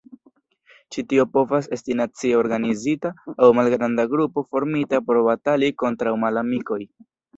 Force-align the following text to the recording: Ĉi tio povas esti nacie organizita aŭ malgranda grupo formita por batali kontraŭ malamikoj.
Ĉi 0.95 1.03
tio 1.11 1.25
povas 1.35 1.67
esti 1.77 1.97
nacie 1.99 2.39
organizita 2.39 3.11
aŭ 3.35 3.49
malgranda 3.59 4.07
grupo 4.15 4.45
formita 4.55 5.01
por 5.11 5.21
batali 5.29 5.71
kontraŭ 5.85 6.19
malamikoj. 6.25 6.81